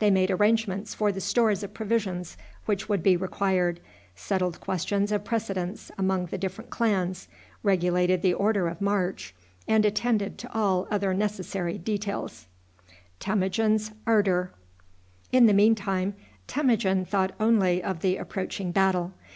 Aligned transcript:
They 0.00 0.10
made 0.10 0.32
arrangements 0.32 0.94
for 0.94 1.12
the 1.12 1.20
stores 1.20 1.62
of 1.62 1.72
provisions 1.72 2.36
which 2.66 2.88
would 2.88 3.04
be 3.04 3.16
required, 3.16 3.78
settled 4.16 4.60
questions 4.60 5.12
of 5.12 5.22
precedence 5.22 5.92
among 5.96 6.26
the 6.26 6.38
different 6.38 6.70
clans, 6.70 7.28
regulated 7.62 8.20
the 8.20 8.34
order 8.34 8.66
of 8.66 8.80
march, 8.80 9.32
and 9.68 9.84
attended 9.84 10.38
to 10.38 10.52
all 10.52 10.88
other 10.90 11.14
necessary 11.14 11.78
details. 11.78 12.46
In 13.24 13.38
the 13.38 14.48
mean 15.32 15.76
time, 15.76 16.14
Temujin 16.48 17.04
thought 17.04 17.30
only 17.38 17.80
of 17.80 18.00
the 18.00 18.16
approaching 18.16 18.72
battle. 18.72 19.12